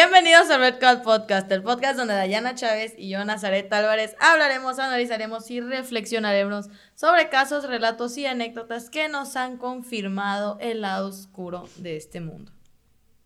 [0.00, 4.78] Bienvenidos al Red Call Podcast, el podcast donde Dayana Chávez y yo, Nazaret Álvarez, hablaremos,
[4.78, 11.68] analizaremos y reflexionaremos sobre casos, relatos y anécdotas que nos han confirmado el lado oscuro
[11.78, 12.52] de este mundo.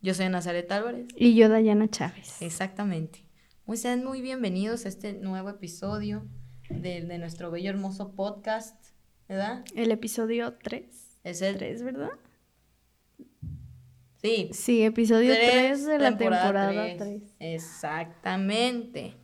[0.01, 1.05] Yo soy Nazaret Álvarez.
[1.15, 2.41] Y yo, Dayana Chávez.
[2.41, 3.23] Exactamente.
[3.67, 6.27] Muy, sean muy bienvenidos a este nuevo episodio
[6.71, 8.83] de, de nuestro bello hermoso podcast,
[9.29, 9.63] ¿verdad?
[9.75, 11.19] El episodio 3.
[11.23, 12.13] Es el 3, ¿verdad?
[14.23, 14.49] Sí.
[14.53, 16.97] Sí, episodio 3 de la temporada tres.
[16.97, 17.35] 3.
[17.39, 19.17] Exactamente.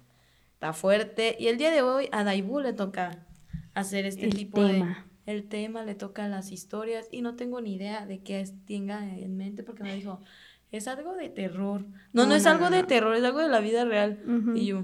[0.55, 1.37] Está fuerte.
[1.39, 3.25] Y el día de hoy a Daibu le toca
[3.73, 5.05] hacer este El tipo tema.
[5.25, 5.31] de...
[5.31, 9.37] El tema, le toca las historias y no tengo ni idea de qué tenga en
[9.37, 10.19] mente porque me dijo,
[10.71, 11.85] es algo de terror.
[12.11, 14.19] No, no, No, es no, algo no, de terror, es algo de la vida real.
[14.55, 14.83] Y yo,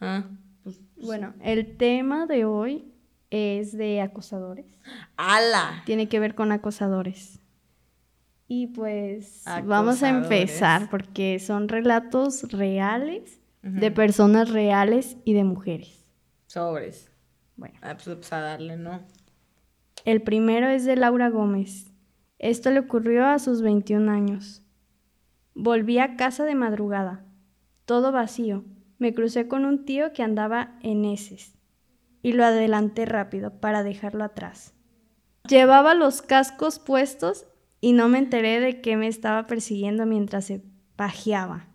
[0.00, 0.26] ah,
[0.62, 2.92] pues, Bueno, el tema de hoy
[3.30, 4.66] es de acosadores.
[5.16, 5.82] ¡ala!
[5.86, 7.37] Tiene que ver con acosadores.
[8.48, 16.10] Y pues vamos a empezar porque son relatos reales de personas reales y de mujeres.
[16.46, 17.10] Sobres.
[17.56, 19.00] Bueno, Ah, pues, pues, a darle, ¿no?
[20.04, 21.92] el primero es de Laura Gómez.
[22.38, 24.62] Esto le ocurrió a sus 21 años.
[25.54, 27.24] Volví a casa de madrugada,
[27.84, 28.64] todo vacío.
[28.98, 31.58] Me crucé con un tío que andaba en heces
[32.22, 34.72] y lo adelanté rápido para dejarlo atrás.
[35.48, 37.46] Llevaba los cascos puestos
[37.80, 40.62] y no me enteré de que me estaba persiguiendo mientras se
[40.96, 41.68] pajeaba.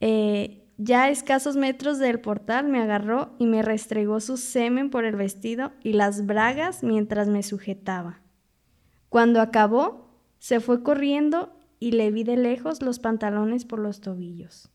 [0.00, 5.04] Eh, ya a escasos metros del portal me agarró y me restregó su semen por
[5.04, 8.20] el vestido y las bragas mientras me sujetaba.
[9.08, 14.70] Cuando acabó, se fue corriendo y le vi de lejos los pantalones por los tobillos.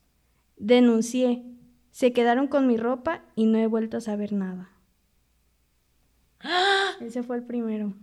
[0.56, 1.44] Denuncié.
[1.90, 4.70] Se quedaron con mi ropa y no he vuelto a saber nada.
[7.00, 7.94] Ese fue el primero.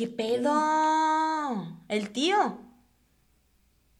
[0.00, 1.76] ¿Qué pedo?
[1.88, 2.58] ¿El tío?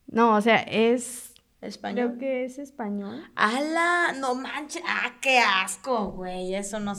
[0.06, 1.34] No, o sea, es...
[1.61, 2.16] ¿Español?
[2.16, 3.22] Creo que es español.
[3.34, 4.15] ¡Hala!
[4.19, 4.83] No manches.
[4.87, 6.55] ¡Ah, qué asco, güey!
[6.55, 6.94] Eso no.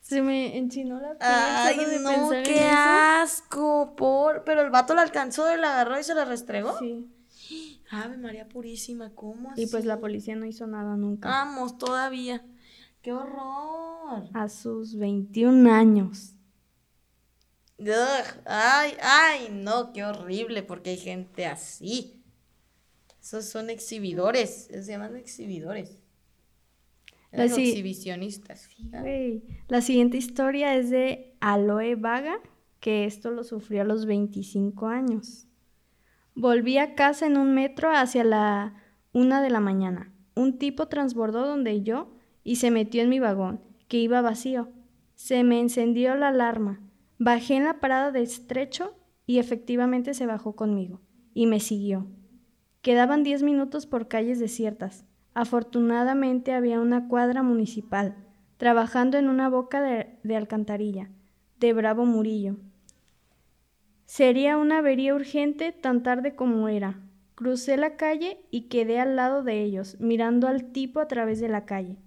[0.00, 2.32] Se me enchinó la piel ¡Ay, de no!
[2.32, 2.66] en ¡Qué eso.
[2.76, 3.94] asco!
[3.96, 4.42] Por...
[4.42, 6.76] Pero el vato la alcanzó, la agarró y se la restregó.
[6.80, 7.08] Sí.
[7.92, 9.86] Ave María Purísima, ¿cómo Y pues así?
[9.86, 11.28] la policía no hizo nada nunca.
[11.28, 12.44] Vamos, todavía.
[13.00, 14.24] ¡Qué horror!
[14.34, 16.34] A sus 21 años.
[17.80, 19.48] Ugh, ¡Ay, ay!
[19.52, 22.22] No, qué horrible, porque hay gente así.
[23.20, 24.66] Esos son exhibidores.
[24.70, 26.02] Se llaman exhibidores.
[27.32, 28.68] Si- exhibicionistas.
[28.92, 29.00] ¿ah?
[29.00, 29.42] Güey.
[29.68, 32.40] La siguiente historia es de Aloe Vaga,
[32.80, 35.46] que esto lo sufrió a los 25 años.
[36.34, 38.74] Volví a casa en un metro hacia la
[39.12, 40.12] una de la mañana.
[40.34, 42.12] Un tipo transbordó donde yo
[42.44, 44.70] y se metió en mi vagón, que iba vacío.
[45.14, 46.80] Se me encendió la alarma.
[47.22, 48.94] Bajé en la parada de estrecho
[49.26, 51.02] y efectivamente se bajó conmigo
[51.34, 52.06] y me siguió.
[52.80, 55.04] Quedaban 10 minutos por calles desiertas.
[55.34, 58.16] Afortunadamente había una cuadra municipal,
[58.56, 61.10] trabajando en una boca de, alcantarilla,
[61.58, 62.56] de Bravo Murillo.
[64.06, 67.02] Sería una avería urgente tan tarde como era.
[67.34, 71.48] Crucé la calle y quedé al lado de ellos, mirando al tipo a través de
[71.48, 71.98] la calle.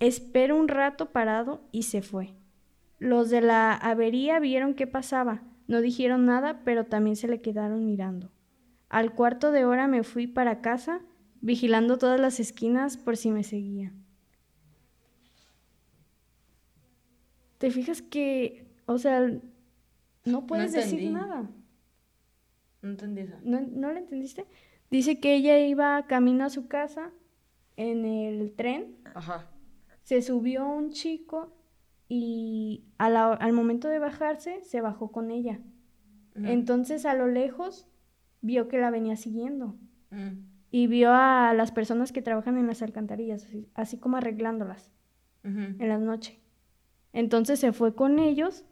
[0.00, 2.34] Esperé un rato parado y se fue.
[3.02, 7.84] Los de la avería vieron qué pasaba, no dijeron nada, pero también se le quedaron
[7.84, 8.30] mirando.
[8.88, 11.00] Al cuarto de hora me fui para casa,
[11.40, 13.92] vigilando todas las esquinas por si me seguía.
[17.58, 19.28] ¿Te fijas que, o sea,
[20.24, 21.50] no puedes decir nada?
[22.82, 23.34] No entendí eso.
[23.42, 24.46] ¿No, ¿No lo entendiste?
[24.92, 27.10] Dice que ella iba camino a su casa
[27.74, 29.50] en el tren, Ajá.
[30.04, 31.52] se subió un chico
[32.14, 35.60] y al momento de bajarse se bajó con ella.
[36.34, 37.88] Entonces a lo lejos
[38.42, 39.76] vio que la venía siguiendo
[40.10, 44.90] Mm, y vio a las personas que trabajan en las alcantarillas, así, así como arreglándolas
[45.42, 46.38] en la noche.
[47.14, 48.66] Entonces se fue con ellos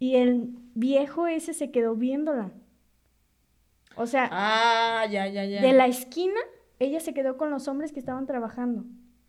[0.00, 2.50] y el viejo ese se quedó viéndola.
[3.96, 5.62] O sea, Ah, ya, ya, ya.
[5.62, 6.40] de la esquina,
[6.80, 8.84] ella se quedó con los hombres que estaban trabajando,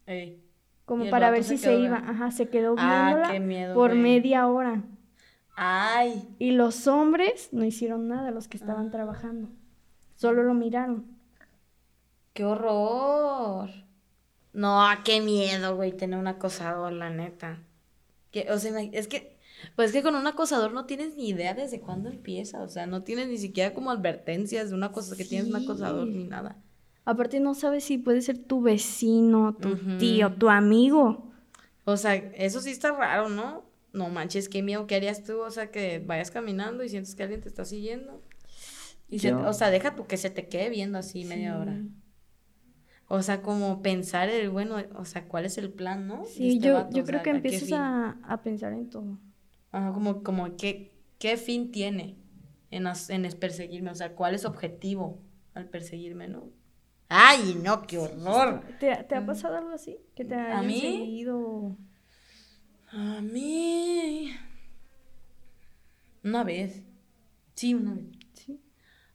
[0.07, 0.41] Ey.
[0.85, 1.97] Como para ver si se iba.
[1.97, 4.01] Ajá, se quedó Ah, viéndola qué miedo, por güey.
[4.01, 4.83] media hora.
[5.55, 6.27] Ay.
[6.39, 9.49] Y los hombres no hicieron nada, los que estaban trabajando.
[10.15, 11.05] Solo lo miraron.
[12.33, 13.69] ¡Qué horror!
[14.53, 17.59] No, qué miedo, güey, tener un acosador, la neta.
[18.31, 19.37] Que, o sea, es que,
[19.75, 22.61] pues es que con un acosador no tienes ni idea desde cuándo empieza.
[22.61, 26.07] O sea, no tienes ni siquiera como advertencias de una cosa que tienes un acosador
[26.07, 26.57] ni nada.
[27.05, 31.31] Aparte no sabes si puede ser tu vecino, tu tío, tu amigo.
[31.85, 33.63] O sea, eso sí está raro, ¿no?
[33.93, 35.39] No manches, qué miedo, ¿qué harías tú?
[35.39, 38.21] O sea, que vayas caminando y sientes que alguien te está siguiendo.
[39.07, 41.79] Y se- o sea, deja tú que se te quede viendo así media hora.
[43.07, 46.25] O sea, como pensar el, bueno, o sea, ¿cuál es el plan, no?
[46.25, 48.73] Sí, este yo, vato, yo o creo sea, que ¿a qué empiezas a, a pensar
[48.73, 49.19] en todo.
[49.71, 52.15] Ajá, como, como ¿qué, qué fin tiene
[52.71, 53.91] en, as- en perseguirme?
[53.91, 55.19] O sea, ¿cuál es su objetivo
[55.53, 56.49] al perseguirme, no?
[57.07, 58.63] ¡Ay, no, qué horror!
[58.79, 59.97] ¿Te, te ha pasado algo así?
[60.15, 60.81] Que te ¿A hayan mí?
[60.81, 61.77] seguido?
[62.91, 64.35] A mí...
[66.23, 66.83] Una vez.
[67.53, 68.05] Sí, una vez.
[68.33, 68.59] Sí.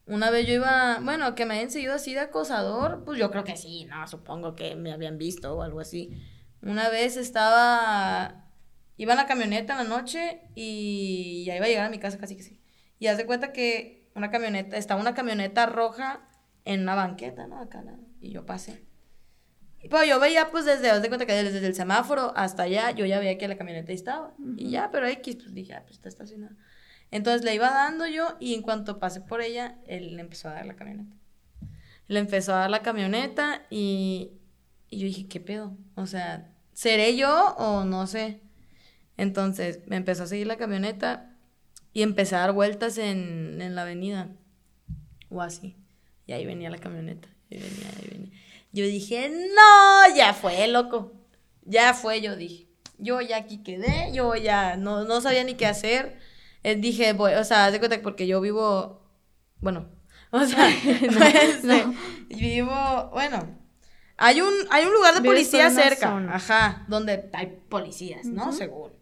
[0.07, 3.45] Una vez yo iba, bueno, que me hayan seguido así de acosador, pues yo creo
[3.45, 6.11] que sí, no, supongo que me habían visto o algo así.
[6.63, 8.47] Una vez estaba,
[8.97, 12.19] iba en la camioneta en la noche y ya iba a llegar a mi casa
[12.19, 12.61] casi que sí.
[12.99, 16.29] Y haz de cuenta que una camioneta, estaba una camioneta roja
[16.65, 17.59] en una banqueta, ¿no?
[17.59, 18.11] Acá, ¿no?
[18.21, 18.85] y yo pasé.
[19.83, 22.91] Y pues yo veía, pues desde, haz de cuenta que desde el semáforo hasta allá,
[22.91, 24.35] yo ya veía que la camioneta ahí estaba.
[24.59, 26.55] Y ya, pero X, pues dije, ah, pues está estacionada.
[27.11, 30.53] Entonces le iba dando yo y en cuanto pasé por ella, él le empezó a
[30.53, 31.17] dar la camioneta.
[32.09, 34.33] Le empezó a dar la camioneta y,
[34.91, 35.77] y yo dije, ¿qué pedo?
[35.95, 38.43] O sea, ¿seré yo o no sé?
[39.17, 41.37] Entonces me empezó a seguir la camioneta
[41.93, 44.29] y empecé a dar vueltas en, en la avenida
[45.31, 45.80] o así.
[46.31, 47.27] Y ahí venía la camioneta.
[47.49, 48.31] Y venía, ahí venía.
[48.71, 51.12] Yo dije, no, ya fue, loco.
[51.65, 52.69] Ya fue, yo dije.
[52.99, 56.21] Yo ya aquí quedé, yo ya no, no sabía ni qué hacer.
[56.62, 59.11] Eh, dije, voy, o sea, haz de cuenta que porque yo vivo,
[59.59, 59.88] bueno,
[60.31, 61.85] o sea, este,
[62.29, 63.59] vivo, bueno,
[64.17, 66.37] hay un, hay un lugar de Vives policía cerca, zona.
[66.37, 68.53] ajá, donde hay policías, ¿no?
[68.53, 68.94] Seguro.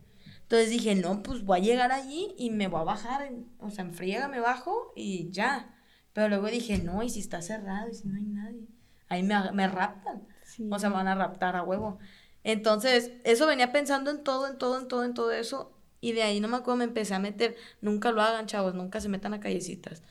[0.44, 3.84] Entonces dije, no, pues voy a llegar allí y me voy a bajar, o sea,
[3.84, 5.74] en friega me bajo y ya.
[6.18, 8.66] Pero luego dije, no, y si está cerrado y si no hay nadie,
[9.08, 10.26] ahí me, me raptan.
[10.42, 10.68] Sí.
[10.68, 12.00] O sea, me van a raptar a huevo.
[12.42, 15.78] Entonces, eso venía pensando en todo, en todo, en todo, en todo eso.
[16.00, 17.54] Y de ahí no me acuerdo, me empecé a meter.
[17.80, 20.02] Nunca lo hagan, chavos, nunca se metan a callecitas.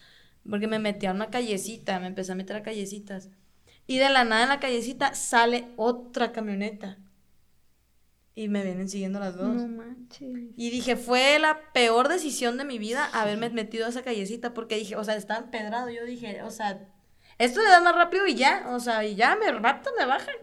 [0.49, 3.27] Porque me metí a una callecita, me empecé a meter a callecitas.
[3.85, 6.99] Y de la nada en la callecita sale otra camioneta.
[8.37, 9.47] Y me vienen siguiendo las dos.
[9.47, 10.51] No manches.
[10.55, 14.75] Y dije, fue la peor decisión de mi vida haberme metido a esa callecita porque
[14.75, 15.89] dije, o sea, estaba empedrado.
[15.89, 16.87] Yo dije, o sea,
[17.39, 20.35] esto le da más rápido y ya, o sea, y ya me raptan, me bajan.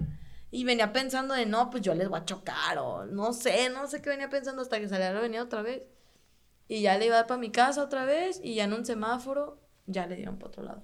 [0.51, 3.87] Y venía pensando de, no, pues yo les voy a chocar o no sé, no
[3.87, 5.85] sé qué venía pensando hasta que salía la avenida otra vez.
[6.67, 8.85] Y ya le iba a dar para mi casa otra vez y ya en un
[8.85, 10.83] semáforo ya le dieron para otro lado.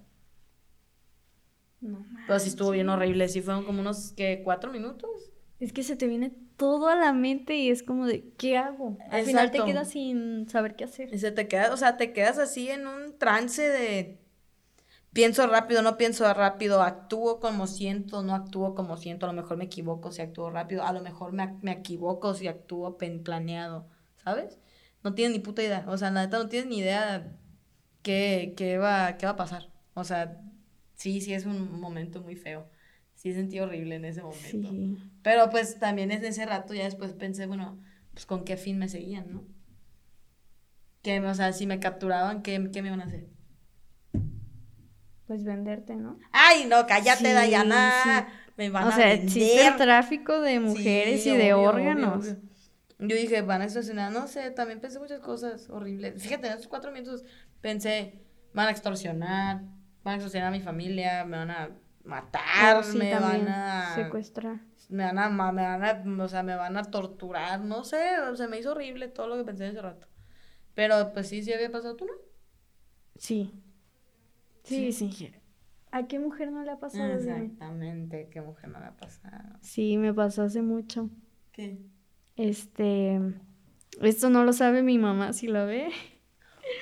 [1.80, 5.29] No Pero sí estuvo bien horrible, sí fueron como unos, que ¿Cuatro minutos?
[5.60, 8.98] Es que se te viene todo a la mente y es como de, ¿qué hago?
[9.10, 11.10] Al final te quedas sin saber qué hacer.
[11.10, 14.20] Y se te queda, o sea, te quedas así en un trance de
[15.12, 19.56] pienso rápido, no pienso rápido, actúo como siento, no actúo como siento, a lo mejor
[19.58, 23.88] me equivoco si actúo rápido, a lo mejor me, me equivoco si actúo pen- planeado,
[24.16, 24.58] ¿sabes?
[25.04, 27.36] No tienes ni puta idea, o sea, la neta no tienes ni idea
[28.02, 29.70] qué, qué va, qué va a pasar.
[29.94, 30.42] O sea,
[30.94, 32.68] sí, sí es un momento muy feo.
[33.20, 34.70] Sí sentí horrible en ese momento.
[34.70, 34.96] Sí.
[35.22, 37.78] Pero pues también en ese rato ya después pensé, bueno,
[38.14, 39.44] pues con qué fin me seguían, ¿no?
[41.02, 43.26] Que, o sea, si me capturaban, ¿qué, qué me iban a hacer?
[45.26, 46.18] Pues venderte, ¿no?
[46.32, 48.26] Ay, no, cállate, Sí, Dayana.
[48.56, 49.86] Me van o a sea, existe el vender.
[49.86, 52.24] tráfico de mujeres y de órganos.
[52.24, 52.50] obvio, obvio.
[53.08, 56.22] Yo dije, van a estacionar, no sé, también pensé muchas cosas horribles.
[56.22, 57.22] Fíjate, en esos cuatro minutos
[57.60, 58.20] pensé,
[58.54, 59.62] van a extorsionar,
[60.04, 61.70] van a extorsionar a mi familia, me van a
[62.10, 63.94] matar, Oh, sí, me van a...
[63.94, 64.60] Secuestrar.
[64.90, 68.36] me van a, me van a, o sea, me van a torturar, no sé, o
[68.36, 70.06] sea, me hizo horrible todo lo que pensé en ese rato.
[70.74, 72.12] Pero pues sí, sí había pasado tú, ¿no?
[73.16, 73.52] Sí.
[74.64, 75.32] Sí, sí.
[75.92, 77.12] ¿A qué mujer no le ha pasado?
[77.14, 79.58] Exactamente, qué mujer no me ha pasado.
[79.60, 81.10] Sí, me pasó hace mucho.
[81.52, 81.78] ¿Qué?
[82.36, 83.20] Este,
[84.00, 85.90] esto no lo sabe mi mamá si lo ve.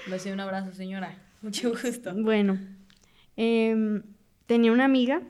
[0.08, 1.16] Les doy un abrazo, señora.
[1.40, 2.12] Mucho gusto.
[2.14, 2.58] Bueno,
[3.37, 4.02] em,
[4.49, 5.23] tenía una amiga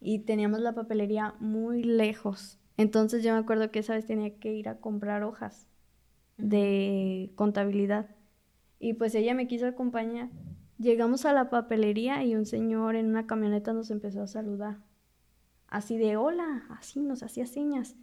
[0.00, 2.58] y teníamos la papelería muy lejos.
[2.78, 5.68] Entonces yo me acuerdo que esa vez tenía que ir a comprar hojas
[6.38, 8.08] de contabilidad.
[8.78, 10.30] Y pues ella me quiso acompañar.
[10.78, 14.78] Llegamos a la papelería y un señor en una camioneta nos empezó a saludar.
[15.66, 17.94] Así de hola, así nos hacía señas.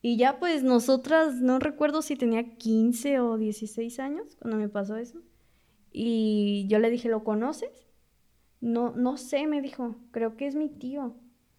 [0.00, 4.96] Y ya pues nosotras, no recuerdo si tenía 15 o 16 años cuando me pasó
[4.96, 5.18] eso.
[5.90, 7.85] Y yo le dije, ¿lo conoces?
[8.66, 11.14] No, no sé, me dijo, creo que es mi tío.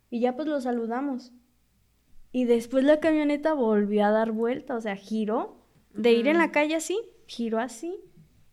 [0.10, 1.32] Y ya pues lo saludamos.
[2.34, 5.56] Y después la camioneta volvió a dar vuelta, o sea, giró.
[5.94, 7.98] De ir en la calle así, giró así.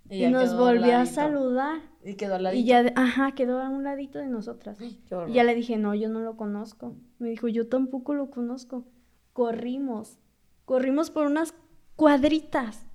[0.09, 1.83] Y, nos volvió a saludar.
[2.05, 2.61] Y quedó al ladito.
[2.63, 4.79] Y ya, de- ajá, quedó a un ladito de nosotras.
[4.81, 5.03] Ay.
[5.29, 6.95] Y ya le dije, no, yo no lo conozco.
[7.19, 8.87] Me dijo, yo tampoco lo conozco.
[9.33, 10.21] Corrimos.
[10.65, 11.57] Corrimos por unas
[11.97, 12.87] cuadritas.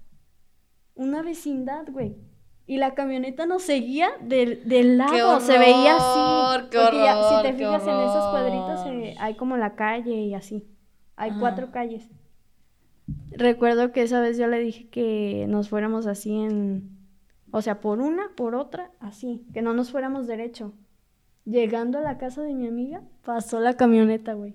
[0.95, 2.15] Una vecindad, güey.
[2.69, 6.67] Y la camioneta nos seguía del, del lado, se veía así.
[6.69, 8.93] Qué porque ya, si horror, te fijas en esos cuadritos, horror.
[8.93, 10.67] eh, hay como la calle y así.
[11.15, 11.39] Hay Ajá.
[11.39, 12.07] cuatro calles.
[13.31, 16.95] Recuerdo que esa vez yo le dije que nos fuéramos así en,
[17.49, 20.73] o sea, por una, por otra, así, que no nos fuéramos derecho.
[21.45, 24.53] Llegando a la casa de mi amiga, pasó la camioneta, güey.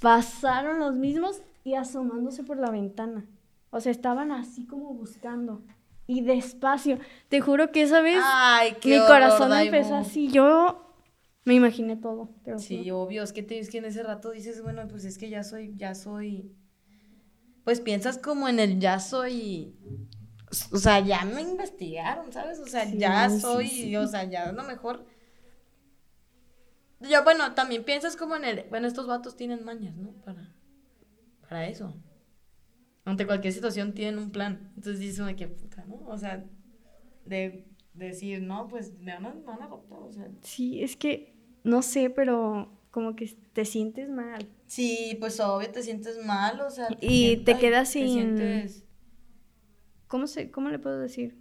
[0.00, 3.26] Pasaron los mismos y asomándose por la ventana.
[3.70, 5.62] O sea, estaban así como buscando.
[6.10, 6.98] Y despacio.
[7.28, 10.28] Te juro que esa vez Ay, mi horror, corazón empezó así.
[10.28, 10.94] Yo
[11.44, 12.30] me imaginé todo.
[12.44, 15.04] te lo Sí, obvio, es que, te, es que en ese rato dices, bueno, pues
[15.04, 16.52] es que ya soy, ya soy,
[17.64, 19.74] pues piensas como en el ya soy,
[20.72, 22.58] o sea, ya me investigaron, ¿sabes?
[22.60, 23.96] O sea, Sí, ya sí, soy, sí.
[23.96, 25.06] o sea, ya a lo mejor,
[27.00, 30.12] ya bueno, también piensas como en el, bueno, estos vatos tienen mañas, ¿no?
[30.24, 30.54] Para,
[31.48, 31.94] para eso.
[33.10, 34.70] Ante cualquier situación tienen un plan.
[34.76, 35.96] Entonces dices, "Ay, qué puta, ¿no?
[36.06, 36.44] O sea,
[37.24, 40.28] de decir, no, pues me van a, me van a adoptar, o sea.
[40.42, 44.46] Sí, es que no sé, pero como que te sientes mal.
[44.66, 46.88] Sí, pues obvio te sientes mal, o sea.
[47.00, 48.84] Y te quedas te sin- sientes-
[50.08, 51.36] ¿Cómo, se, ¿Cómo le puedo decir?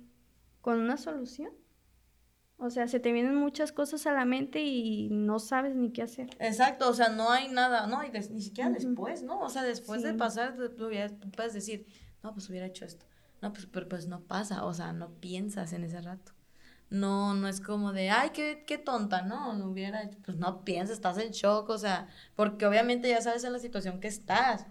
[0.61, 1.51] ¿Con una solución?
[2.61, 6.01] O sea, se te vienen muchas cosas a la mente y no sabes ni qué
[6.01, 6.29] hacer.
[6.39, 9.39] Exacto, o sea, no hay nada, no, y ni siquiera después, ¿no?
[9.39, 10.55] O sea, después de pasar,
[11.35, 11.85] puedes decir,
[12.21, 13.05] no, pues hubiera hecho esto.
[13.41, 16.33] No, pues, pero pues no pasa, o sea, no piensas en ese rato.
[16.89, 20.65] No, no es como de, ay, qué, qué tonta, no, no hubiera hecho, pues no
[20.65, 24.65] piensas, estás en shock, o sea, porque obviamente ya sabes en la situación que estás.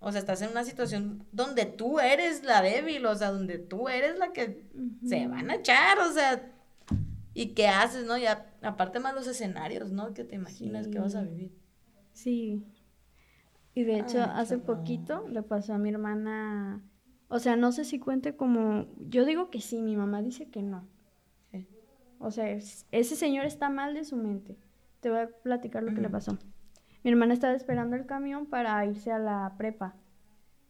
[0.00, 3.88] O sea, estás en una situación donde tú eres la débil, o sea, donde tú
[3.88, 4.68] eres la que
[5.06, 6.52] se van a echar, o sea,
[7.34, 8.16] ¿y qué haces, no?
[8.18, 10.12] Ya, aparte más los escenarios, ¿no?
[10.14, 11.28] Que te imaginas que vas a Sí.
[11.28, 11.58] vivir.
[12.12, 12.66] Sí.
[13.74, 16.82] Y de hecho, Ay, hace poquito le pasó a mi hermana.
[17.28, 18.86] O sea, no sé si cuente como.
[19.08, 20.86] Yo digo que sí, mi mamá dice que no.
[21.50, 21.66] Sí.
[22.18, 24.58] O sea, es- ese señor está mal de su mente.
[25.00, 26.38] Te voy a platicar lo que le pasó.
[27.02, 29.96] Mi hermana estaba esperando el camión para irse a la prepa.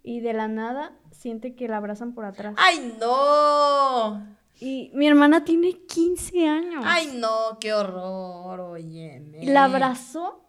[0.04, 2.54] Y de la nada siente que la abrazan por atrás.
[2.56, 4.24] ¡Ay, no!
[4.60, 6.84] Y mi hermana tiene 15 años.
[6.86, 7.58] ¡Ay, no!
[7.60, 8.60] ¡Qué horror!
[8.60, 10.44] Oye, La abrazó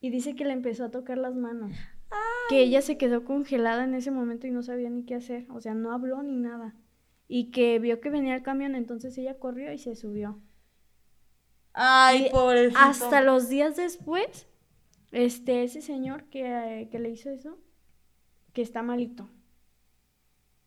[0.00, 1.72] y dice que le empezó a tocar las manos.
[2.48, 5.46] Que ella se quedó congelada en ese momento y no sabía ni qué hacer.
[5.50, 6.74] O sea, no habló ni nada.
[7.26, 10.40] Y que vio que venía el camión, entonces ella corrió y se subió.
[11.74, 12.80] ¡Ay, pobrecito!
[12.80, 14.48] Hasta los días después,
[15.12, 17.58] este, ese señor que, eh, que le hizo eso,
[18.54, 19.28] que está malito.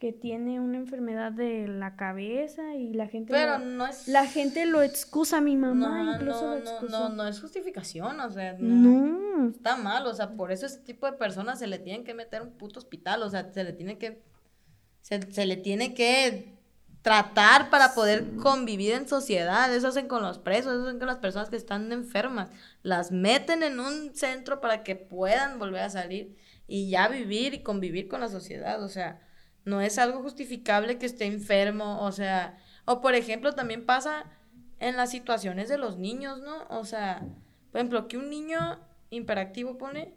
[0.01, 3.31] Que tiene una enfermedad de la cabeza y la gente...
[3.31, 4.07] Pero lo, no es...
[4.07, 7.09] la gente lo excusa, mi mamá no, incluso no, lo no, excusó.
[7.09, 9.49] no, no es justificación, o sea, no.
[9.49, 12.41] Está mal, o sea, por eso ese tipo de personas se le tienen que meter
[12.41, 14.23] a un puto hospital, o sea, se le tiene que,
[15.01, 16.57] se, se le tiene que
[17.03, 21.17] tratar para poder convivir en sociedad, eso hacen con los presos, eso hacen con las
[21.17, 22.49] personas que están enfermas,
[22.81, 27.61] las meten en un centro para que puedan volver a salir y ya vivir y
[27.61, 29.19] convivir con la sociedad, o sea,
[29.65, 34.25] no es algo justificable que esté enfermo, o sea, o por ejemplo también pasa
[34.79, 36.67] en las situaciones de los niños, ¿no?
[36.69, 37.27] O sea,
[37.71, 40.15] por ejemplo, que un niño imperactivo pone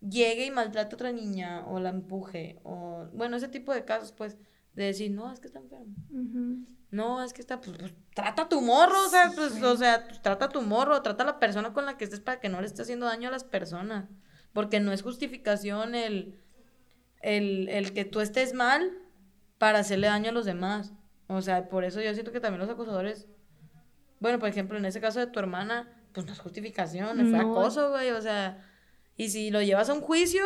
[0.00, 4.12] llegue y maltrate a otra niña o la empuje o bueno, ese tipo de casos
[4.12, 4.38] pues
[4.74, 5.94] de decir, "No, es que está enfermo."
[6.90, 10.06] No, es que está pues, pues, trata a tu morro, o sea, pues o sea,
[10.06, 12.48] pues, trata a tu morro, trata a la persona con la que estés para que
[12.48, 14.08] no le esté haciendo daño a las personas,
[14.52, 16.40] porque no es justificación el
[17.20, 18.92] el, el que tú estés mal
[19.58, 20.92] para hacerle daño a los demás.
[21.26, 23.26] O sea, por eso yo siento que también los acosadores,
[24.20, 27.52] bueno, por ejemplo, en ese caso de tu hermana, pues no es justificación, fue No.
[27.52, 28.64] acoso, güey, o sea,
[29.16, 30.42] y si lo llevas a un juicio,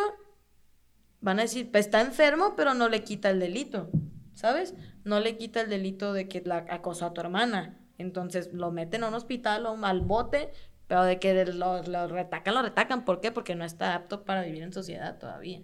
[1.21, 3.91] van a decir, pues está enfermo, pero no le quita el delito,
[4.35, 4.75] ¿sabes?
[5.05, 7.79] No le quita el delito de que la acosó a tu hermana.
[7.99, 10.50] Entonces lo meten a un hospital o al bote,
[10.88, 13.05] pero de que lo, lo retacan, lo retacan.
[13.05, 13.31] ¿Por qué?
[13.31, 15.62] Porque no está apto para vivir en sociedad todavía.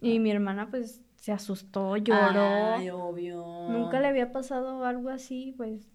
[0.00, 2.74] Y mi hermana pues se asustó, lloró.
[2.76, 3.44] Ay, obvio.
[3.68, 5.88] Nunca le había pasado algo así, pues.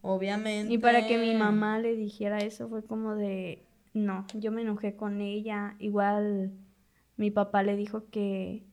[0.00, 0.72] Obviamente.
[0.72, 4.96] Y para que mi mamá le dijera eso fue como de, no, yo me enojé
[4.96, 5.76] con ella.
[5.78, 6.52] Igual
[7.16, 8.64] mi papá le dijo que,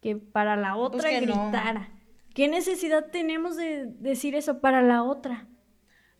[0.00, 1.44] que para la otra Pues que no.
[1.50, 1.90] gritara.
[2.34, 5.48] ¿Qué necesidad tenemos de decir eso para la otra?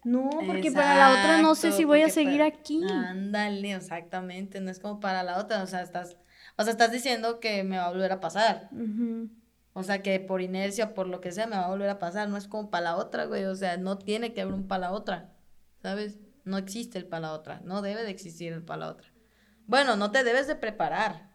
[0.05, 2.83] No, porque para la otra no sé si voy a seguir para- aquí.
[2.89, 4.61] Ándale, exactamente.
[4.61, 5.63] No es como para la otra.
[5.63, 6.17] O sea, estás,
[6.59, 8.69] o sea, estás diciendo que me va a volver a pasar.
[9.75, 12.29] O sea, que por inercia, por lo que sea, me va a volver a pasar.
[12.29, 13.45] No es como para la otra, güey.
[13.45, 15.33] O sea, no tiene que haber un para la otra.
[15.81, 16.19] ¿Sabes?
[16.45, 17.61] No existe el para la otra.
[17.65, 19.09] No debe de existir el para la otra.
[19.69, 21.31] Bueno, no te debes de preparar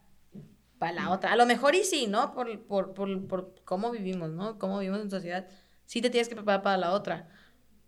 [0.78, 1.32] para la otra.
[1.32, 2.34] A lo mejor y sí, ¿no?
[2.34, 4.60] Por, por, por, por cómo vivimos, ¿no?
[4.60, 5.48] Cómo vivimos en sociedad.
[5.86, 7.30] sí te tienes que preparar para la otra,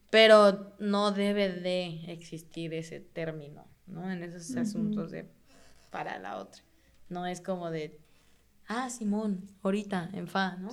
[0.09, 4.09] pero no debe de existir ese término, ¿no?
[4.09, 5.29] En esos asuntos de
[5.89, 6.63] para la otra.
[7.15, 7.97] No es como de,
[8.67, 10.69] ah, Simón, ahorita, en fa, ¿no?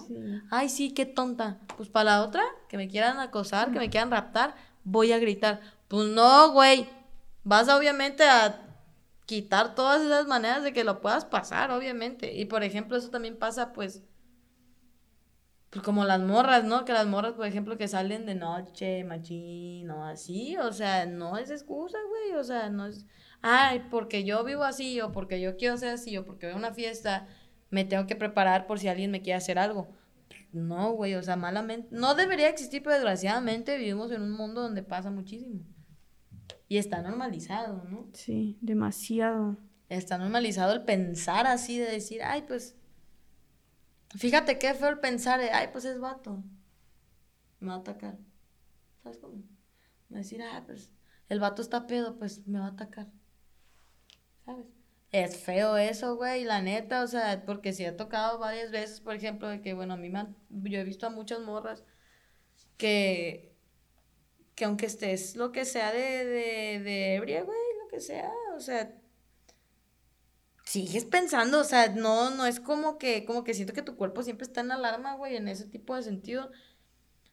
[0.51, 1.61] Ay, sí, qué tonta.
[1.77, 5.61] Pues para la otra, que me quieran acosar, que me quieran raptar, voy a gritar.
[5.87, 6.89] Pues no, güey.
[7.45, 8.61] Vas obviamente a
[9.25, 12.35] quitar todas esas maneras de que lo puedas pasar, obviamente.
[12.35, 14.03] Y por ejemplo, eso también pasa, pues,
[15.71, 16.85] pues como las morras, ¿no?
[16.85, 21.37] Que las morras, por ejemplo, que salen de noche, machín, o así, o sea, no
[21.39, 23.07] es excusa, güey, o sea, no es,
[23.43, 26.59] ay, porque yo vivo así, o porque yo quiero ser así, o porque voy a
[26.59, 27.27] una fiesta,
[27.71, 29.89] me tengo que preparar por si alguien me quiere hacer algo.
[30.53, 34.83] No, güey, o sea, malamente, no debería existir, pero desgraciadamente vivimos en un mundo donde
[34.83, 35.61] pasa muchísimo.
[36.69, 38.09] Y está normalizado, ¿no?
[38.13, 39.59] Sí, demasiado.
[39.89, 42.77] Está normalizado el pensar así, de decir, ay, pues,
[44.17, 46.43] fíjate qué fue el pensar de, ay, pues es vato,
[47.61, 48.19] me va a atacar.
[49.03, 49.43] ¿Sabes cómo?
[50.09, 50.91] Decir, ay, pues,
[51.29, 53.09] el vato está pedo, pues me va a atacar.
[55.13, 59.15] Es feo eso, güey, la neta, o sea, porque si ha tocado varias veces, por
[59.15, 61.85] ejemplo, de que, bueno, a mí me yo he visto a muchas morras
[62.79, 63.53] que
[64.55, 68.61] que aunque estés lo que sea de, de, de ebria, güey, lo que sea, o
[68.61, 68.95] sea,
[70.65, 74.23] sigues pensando, o sea, no, no es como que, como que siento que tu cuerpo
[74.23, 76.51] siempre está en alarma, güey, en ese tipo de sentido,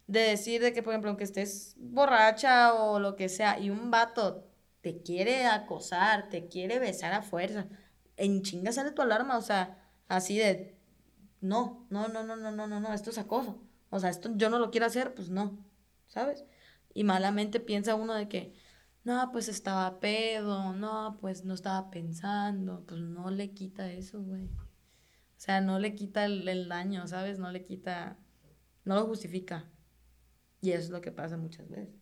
[0.08, 3.92] de decir de que, por ejemplo, aunque estés borracha o lo que sea, y un
[3.92, 4.48] vato
[4.82, 7.68] te quiere acosar, te quiere besar a fuerza,
[8.18, 10.78] en chinga sale tu alarma, o sea, así de,
[11.42, 14.50] no, no, no, no, no, no, no, no, esto es acoso, o sea, esto yo
[14.50, 15.66] no lo quiero hacer, pues no,
[16.08, 16.46] ¿sabes?
[16.94, 18.54] Y malamente piensa uno de que,
[19.04, 24.46] no, pues estaba pedo, no, pues no estaba pensando, pues no le quita eso, güey.
[24.46, 27.40] O sea, no le quita el, daño, ¿sabes?
[27.40, 28.20] No le quita,
[28.84, 29.72] no lo justifica.
[30.62, 31.96] Y eso es lo que pasa muchas veces.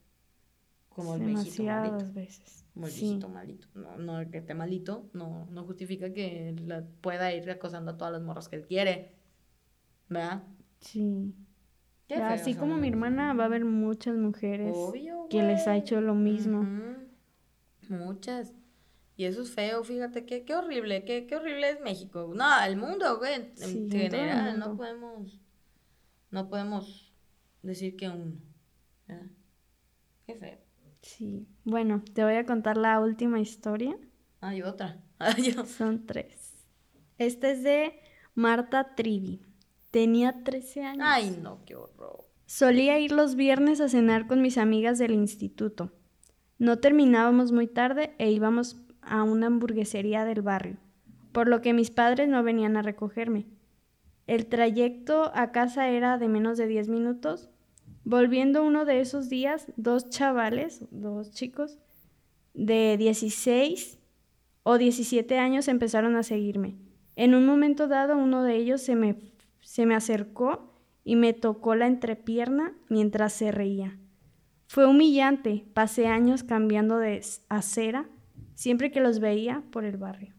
[0.97, 2.13] Como el viejito malito.
[2.13, 2.65] veces.
[2.73, 3.67] Como el viejito malito.
[3.73, 8.11] No, no, que esté malito, no, no justifica que la pueda ir acosando a todas
[8.11, 9.13] las morras que él quiere.
[10.09, 10.43] ¿Verdad?
[10.81, 11.33] Sí
[12.15, 14.75] así como mi hermana, va a haber muchas mujeres
[15.29, 16.65] que les ha hecho lo mismo.
[17.89, 18.53] Muchas.
[19.15, 22.31] Y eso es feo, fíjate, qué, qué horrible, qué, qué horrible es México.
[22.35, 25.39] No, el mundo, güey, en general, no podemos,
[26.29, 27.11] no podemos
[27.63, 28.33] decir que uno.
[30.27, 30.66] Qué feo.
[31.07, 31.47] Sí.
[31.63, 33.97] Bueno, te voy a contar la última historia.
[34.41, 35.01] Hay otra.
[35.65, 36.65] Son tres.
[37.17, 37.99] Esta es de
[38.35, 39.41] Marta Trivi.
[39.89, 41.07] Tenía 13 años.
[41.07, 42.25] Ay, no, qué horror.
[42.45, 45.93] Solía ir los viernes a cenar con mis amigas del instituto.
[46.59, 50.77] No terminábamos muy tarde e íbamos a una hamburguesería del barrio,
[51.31, 53.47] por lo que mis padres no venían a recogerme.
[54.27, 57.49] El trayecto a casa era de menos de 10 minutos.
[58.09, 61.77] Volviendo uno de esos días, dos chavales, dos chicos
[62.53, 63.99] de 16
[64.63, 66.77] o 17 años empezaron a seguirme.
[67.17, 69.17] En un momento dado, uno de ellos se me
[69.59, 73.99] se me acercó y me tocó la entrepierna mientras se reía.
[74.67, 78.07] Fue humillante, pasé años cambiando de acera
[78.55, 80.33] siempre que los veía por el barrio.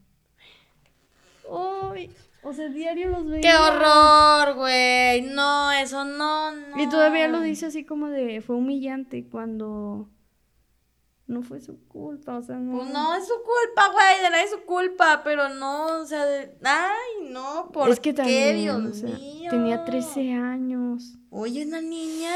[1.47, 2.09] Uy,
[2.43, 3.41] o sea, diario los veía.
[3.41, 5.21] ¡Qué horror, güey!
[5.21, 6.81] No, eso no, no.
[6.81, 10.09] Y todavía lo dice así como de, fue humillante cuando
[11.29, 12.77] no fue su culpa, o sea, no.
[12.77, 16.25] Pues no es su culpa, güey, de nadie es su culpa, pero no, o sea,
[16.25, 16.57] de...
[16.63, 19.51] ay, no, ¿por es que qué, Dios mío?
[19.51, 21.17] Tenía 13 años.
[21.29, 22.35] Oye, una niña.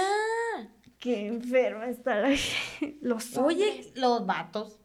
[0.99, 2.29] Qué enferma está la
[3.01, 4.79] Los Oye, los vatos.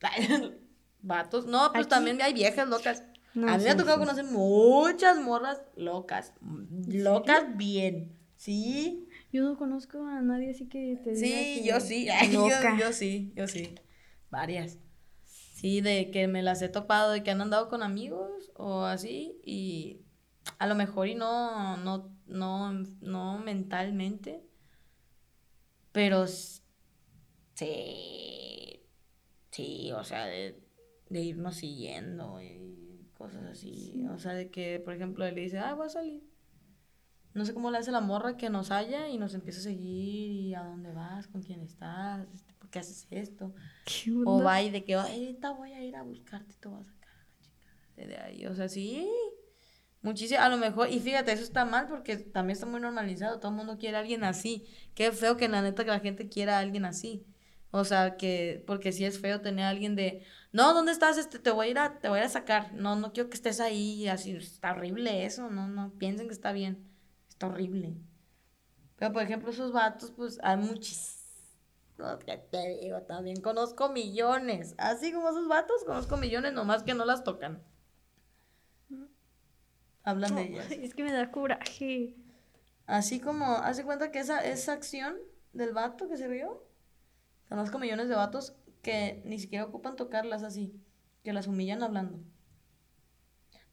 [1.00, 1.46] vatos.
[1.46, 3.04] No, pues también hay viejas locas.
[3.34, 6.34] A mí me ha tocado conocer muchas morras locas.
[6.86, 8.18] Locas bien.
[8.36, 9.08] ¿Sí?
[9.32, 12.08] Yo no conozco a nadie así que te diga Sí, yo sí.
[12.32, 13.74] yo, yo, sí, yo sí.
[14.30, 14.78] Varias.
[15.24, 19.40] Sí, de que me las he topado, de que han andado con amigos o así,
[19.44, 20.00] y
[20.58, 24.42] a lo mejor y no, no, no, no mentalmente,
[25.92, 26.50] pero sí,
[29.50, 30.60] sí, o sea, de,
[31.10, 32.91] de irnos siguiendo y
[33.22, 34.04] cosas así.
[34.10, 36.32] O sea, de que, por ejemplo, él dice, ah, voy a salir
[37.34, 40.30] no sé cómo le hace la morra que nos halla y nos empieza a seguir
[40.32, 43.54] y a dónde vas, con quién estás, este, por qué haces esto.
[44.26, 46.90] o va y de que ahorita voy a ir a buscarte y te vas a
[46.90, 48.46] sacar a la chica de ahí.
[48.46, 49.08] O sea, sí,
[50.02, 53.50] muchísimo, a lo mejor, y fíjate, eso está mal porque también está muy normalizado, todo
[53.50, 54.66] el mundo quiere a alguien así.
[54.94, 57.24] Qué feo que la neta que la gente quiera a alguien así.
[57.72, 61.16] O sea, que, porque sí es feo tener a alguien de, no, ¿dónde estás?
[61.16, 62.74] Este, te voy a ir a, te voy a sacar.
[62.74, 66.52] No, no quiero que estés ahí, así, está horrible eso, no, no, piensen que está
[66.52, 66.86] bien
[67.42, 67.96] horrible.
[68.96, 71.22] Pero, por ejemplo, esos vatos, pues, hay muchísimos.
[72.26, 73.00] ¿Qué te digo?
[73.02, 74.74] También conozco millones.
[74.76, 77.62] Así como esos vatos, conozco millones, nomás que no las tocan.
[80.04, 80.70] Hablan de ellas.
[80.70, 82.16] Es que me da coraje.
[82.86, 85.16] Así como, hace cuenta que esa, esa acción
[85.52, 86.66] del vato que se vio,
[87.52, 90.72] conozco millones de vatos que ni siquiera ocupan tocarlas así,
[91.22, 92.18] que las humillan hablando.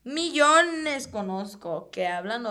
[0.03, 2.45] Millones conozco que hablan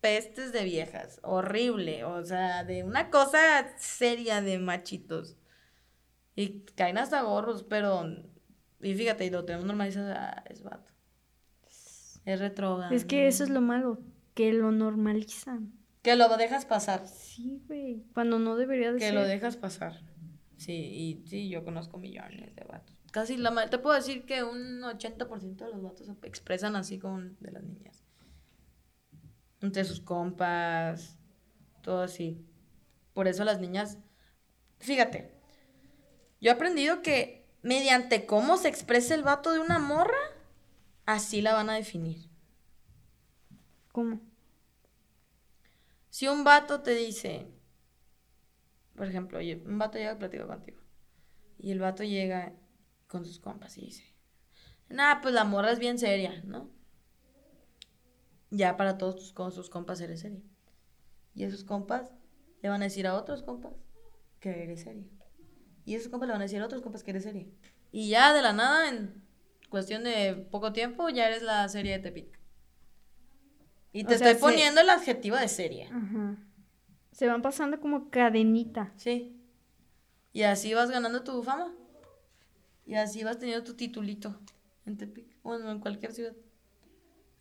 [0.00, 3.38] pestes de viejas, horrible, o sea, de una cosa
[3.76, 5.36] seria de machitos.
[6.34, 8.06] Y caen hasta gorros, pero,
[8.80, 10.90] y fíjate, y lo tenemos normalizado, ah, es vato.
[12.24, 12.94] Es retrógrado.
[12.94, 13.98] Es que eso es lo malo,
[14.32, 15.74] que lo normalizan.
[16.00, 17.06] Que lo dejas pasar.
[17.06, 18.06] Sí, güey.
[18.14, 19.14] Cuando no debería de Que ser.
[19.14, 20.00] lo dejas pasar.
[20.62, 22.96] Sí, y sí, yo conozco millones de vatos.
[23.10, 27.18] Casi la te puedo decir que un 80% de los vatos se expresan así como
[27.18, 28.04] de las niñas.
[29.60, 31.18] Entre sus compas,
[31.82, 32.46] todo así.
[33.12, 33.98] Por eso las niñas,
[34.78, 35.34] fíjate,
[36.40, 40.14] yo he aprendido que mediante cómo se expresa el vato de una morra,
[41.06, 42.30] así la van a definir.
[43.90, 44.20] ¿Cómo?
[46.08, 47.48] Si un vato te dice,
[49.02, 50.80] por ejemplo, un vato llega a platicar contigo.
[51.58, 52.52] Y el vato llega
[53.08, 54.14] con sus compas y dice,
[54.88, 56.70] nah, pues la morra es bien seria, ¿no?
[58.50, 60.40] Ya para todos tus, con sus compas eres seria.
[61.34, 62.12] Y esos compas
[62.62, 63.72] le van a decir a otros compas
[64.38, 65.08] que eres seria.
[65.84, 67.48] Y esos compas le van a decir a otros compas que eres seria.
[67.90, 69.20] Y ya de la nada, en
[69.68, 72.38] cuestión de poco tiempo, ya eres la serie de Tepic.
[73.92, 75.88] Y O te sea, estoy poniendo el adjetivo de seria.
[75.92, 76.38] Ajá.
[77.12, 78.92] Se van pasando como cadenita.
[78.96, 79.38] Sí.
[80.32, 81.72] Y así vas ganando tu fama.
[82.86, 84.40] Y así vas teniendo tu titulito
[84.86, 85.26] en Tepic.
[85.42, 86.32] Bueno, en cualquier ciudad.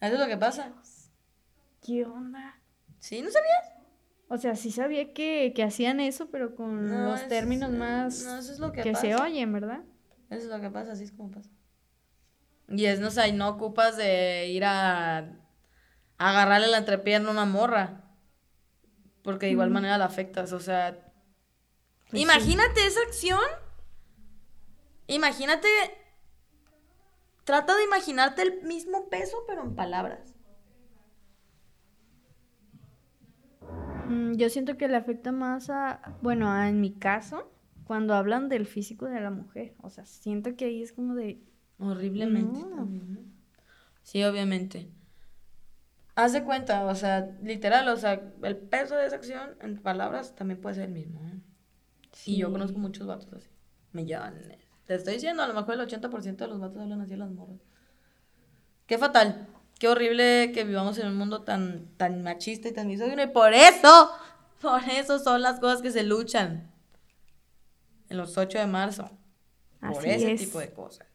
[0.01, 0.73] Eso es lo que pasa.
[1.81, 2.60] ¿Qué onda?
[2.99, 3.21] ¿Sí?
[3.21, 3.71] ¿No sabías?
[4.27, 8.23] O sea, sí sabía que, que hacían eso, pero con No, los es- términos más
[8.23, 9.81] No, eso es lo que, que, se oyen, ¿verdad?
[10.29, 11.49] Eso es lo que pasa, así es como pasa.
[12.69, 15.25] Y es, no sé, y no ocupas de ir a, a
[16.17, 18.11] agarrarle la entrepierna a una morra.
[19.23, 19.73] Porque de igual Mm.
[19.73, 20.93] manera la afectas, o sea.
[22.10, 22.21] Pues sí.
[22.21, 23.39] imagínate esa acción.
[25.07, 25.67] Imagínate.
[27.43, 30.36] Trata de imaginarte el mismo peso, pero en palabras.
[34.07, 37.51] Mm, yo siento que le afecta más a, bueno, a- en mi caso,
[37.86, 39.75] cuando hablan del físico de la mujer.
[39.81, 41.41] O sea, siento que ahí es como de,
[41.79, 42.75] Horriblemente No.
[42.75, 43.21] también, ¿no?
[44.03, 44.88] Sí, obviamente.
[46.21, 50.36] Haz de cuenta, o sea, literal, o sea, el peso de esa acción en palabras
[50.36, 51.19] también puede ser el mismo.
[51.27, 51.39] ¿eh?
[52.25, 52.51] Y yo Sí.
[52.53, 53.49] conozco muchos vatos así.
[53.91, 54.60] Millones.
[54.86, 57.31] Te estoy diciendo, a lo mejor el 80% de los vatos hablan así a las
[57.31, 57.60] morras.
[58.86, 59.47] Qué fatal.
[59.79, 63.23] Qué horrible que vivamos en un mundo tan, tan machista y tan misógino.
[63.23, 64.12] Y por eso,
[64.62, 66.71] por eso son las cosas que se luchan.
[68.10, 69.10] En los 8 de marzo.
[69.79, 70.41] Por Así ese es.
[70.41, 71.07] tipo de cosas.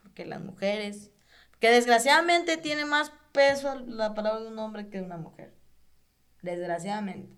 [0.00, 1.10] Porque las mujeres,
[1.60, 5.52] que desgraciadamente tiene más peso la palabra de un hombre que de una mujer.
[6.42, 7.34] Desgraciadamente.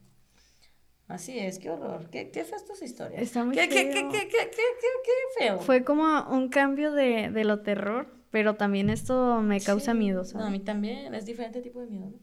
[1.09, 2.11] Así es, qué horror.
[2.11, 3.19] Qué, qué fea esta historia.
[3.21, 4.11] Está muy qué, qué, qué, feo.
[4.11, 5.59] qué, qué, qué, feo.
[5.61, 9.99] Fue como un cambio de, de lo terror, pero también esto me causa Sí.
[9.99, 10.51] miedo, No, a ¿sabes?
[10.51, 11.15] mí también.
[11.15, 12.19] Es diferente tipo de miedo, ¿no?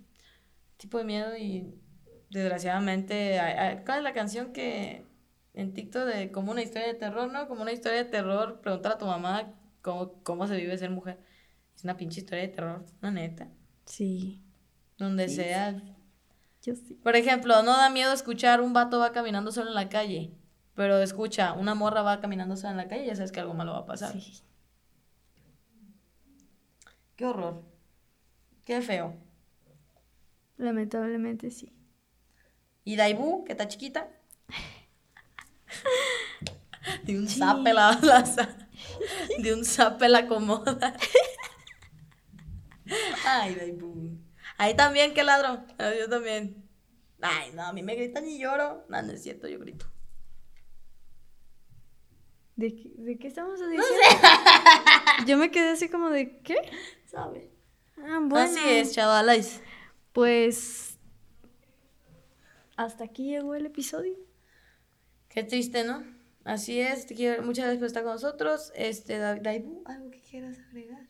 [0.77, 1.73] Tipo de miedo y
[2.29, 3.39] desgraciadamente.
[3.85, 5.05] ¿Cuál es la canción que
[5.53, 7.47] en TikTok de como una historia de terror, no?
[7.47, 8.59] Como una historia de terror.
[8.59, 11.19] Preguntar a tu mamá cómo, cómo se vive ser mujer.
[11.73, 13.47] Es una pinche historia de terror, la neta.
[13.85, 14.41] Sí,
[14.97, 15.81] Donde Sí, sea.
[16.63, 16.95] yo sí.
[17.03, 20.31] Por ejemplo, no da miedo escuchar un vato va caminando solo en la calle.
[20.75, 23.53] Pero escucha, una morra va caminando sola en la calle y ya sabes que algo
[23.53, 24.11] malo va a pasar.
[24.13, 24.41] Sí.
[27.15, 27.63] Qué horror.
[28.65, 29.15] Qué feo.
[30.57, 31.71] Lamentablemente sí.
[32.83, 34.07] Y Daibu, que está chiquita.
[37.03, 37.39] De un Sí.
[37.39, 38.23] zape la, la
[39.39, 40.93] De un zape la acomoda.
[43.25, 44.17] Ay, Daibu.
[44.57, 45.65] Ahí también, que ladro.
[45.77, 46.63] Ah, Yo también.
[47.21, 48.85] Ay, no, a mí me gritan y lloro.
[48.89, 49.85] No, no es cierto, yo grito.
[52.55, 53.83] ¿De qué, de qué estamos diciendo?
[55.27, 56.55] Yo me quedé así como de, ¿qué?
[57.05, 57.49] ¿Sabe?
[57.97, 58.37] Ah, bueno.
[58.37, 59.61] Así es, chavalas.
[60.11, 60.99] Pues
[62.75, 64.15] hasta aquí llegó el episodio.
[65.29, 66.03] Qué triste, ¿no?
[66.43, 68.71] Así es, te quiero, muchas gracias por estar con nosotros.
[68.75, 71.07] Este, Da- Daibu, ¿algo que quieras agregar?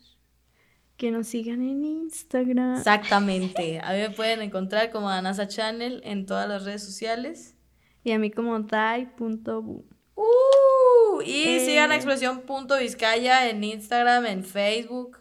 [0.96, 2.76] que nos sigan en Instagram.
[2.76, 3.80] Exactamente.
[3.82, 7.56] A mí me pueden encontrar como Anasa Channel en todas las redes sociales.
[8.04, 9.84] Y a mí como dai.bu.
[10.16, 11.64] Uh, y eh.
[11.64, 15.18] sigan a expresión.vizcaya en Instagram, en Facebook,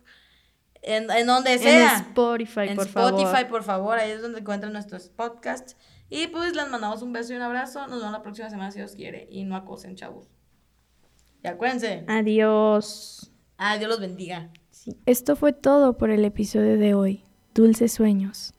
[0.81, 1.97] en, en donde sea.
[1.97, 3.09] En Spotify, por Spotify, favor.
[3.09, 3.99] En Spotify, por favor.
[3.99, 5.75] Ahí es donde encuentran nuestros podcasts.
[6.09, 7.87] Y pues les mandamos un beso y un abrazo.
[7.87, 9.27] Nos vemos la próxima semana si Dios quiere.
[9.31, 10.29] Y no acosen, chavos.
[11.43, 12.03] Y acuérdense.
[12.07, 13.31] Adiós.
[13.57, 14.51] Ah, Dios los bendiga.
[15.05, 17.23] Esto fue todo por el episodio de hoy.
[17.53, 18.53] Dulces sueños.